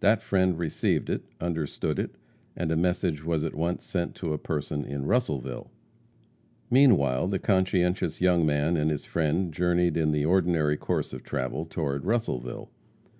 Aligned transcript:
That 0.00 0.22
friend 0.22 0.58
received 0.58 1.08
it, 1.08 1.22
understood 1.40 2.00
it, 2.00 2.16
and 2.56 2.72
a 2.72 2.76
message 2.76 3.24
was 3.24 3.44
at 3.44 3.54
once 3.54 3.84
sent 3.84 4.16
to 4.16 4.32
a 4.32 4.36
person 4.36 4.84
in 4.84 5.06
Russellville. 5.06 5.70
Meanwhile, 6.68 7.28
the 7.28 7.38
conscientious 7.38 8.20
young 8.20 8.44
man 8.44 8.76
and 8.76 8.90
his 8.90 9.04
friend 9.04 9.54
journeyed 9.54 9.96
in 9.96 10.10
the 10.10 10.24
ordinary 10.24 10.76
course 10.76 11.12
of 11.12 11.22
travel 11.22 11.64
toward 11.64 12.04
Russellville. 12.06 12.72